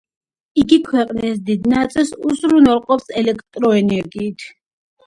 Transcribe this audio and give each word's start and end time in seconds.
იგი 0.61 0.79
ქვეყნის 0.87 1.37
დიდ 1.51 1.69
ნაწილს 1.75 2.15
უზრუნველყოფს 2.31 3.17
ელექტროენერგიით. 3.25 4.53